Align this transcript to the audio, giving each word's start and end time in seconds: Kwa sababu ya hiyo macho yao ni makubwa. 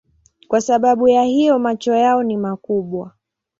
Kwa 0.47 0.61
sababu 0.61 1.07
ya 1.07 1.23
hiyo 1.23 1.59
macho 1.59 1.95
yao 1.95 2.23
ni 2.23 2.37
makubwa. 2.37 3.13